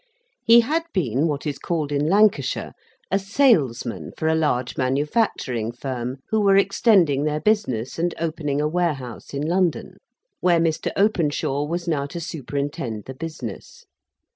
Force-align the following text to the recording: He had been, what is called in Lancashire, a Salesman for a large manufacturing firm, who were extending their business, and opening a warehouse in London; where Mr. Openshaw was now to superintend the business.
He 0.43 0.61
had 0.61 0.81
been, 0.95 1.27
what 1.27 1.45
is 1.45 1.59
called 1.59 1.91
in 1.91 2.09
Lancashire, 2.09 2.73
a 3.11 3.19
Salesman 3.19 4.13
for 4.17 4.27
a 4.27 4.33
large 4.33 4.75
manufacturing 4.75 5.71
firm, 5.71 6.17
who 6.31 6.41
were 6.41 6.57
extending 6.57 7.23
their 7.23 7.39
business, 7.39 7.99
and 7.99 8.15
opening 8.19 8.59
a 8.59 8.67
warehouse 8.67 9.31
in 9.31 9.43
London; 9.43 9.97
where 10.39 10.59
Mr. 10.59 10.91
Openshaw 10.97 11.65
was 11.65 11.87
now 11.87 12.07
to 12.07 12.19
superintend 12.19 13.05
the 13.05 13.13
business. 13.13 13.85